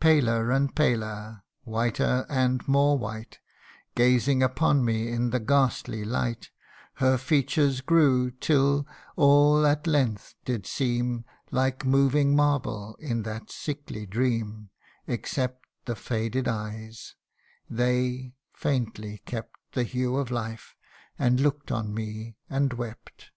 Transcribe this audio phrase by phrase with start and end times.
[0.00, 3.38] Paler and paler whiter and more white
[3.94, 6.50] Gazing upon me in the ghastly light,
[6.96, 14.04] Her features grew; till all at length did seem Like moving marble, in that sickly
[14.04, 14.68] dream,
[15.06, 17.14] Except the faded eyes;
[17.66, 20.74] they faintly kept The hue of life,
[21.18, 23.30] and look'd on me, and wept.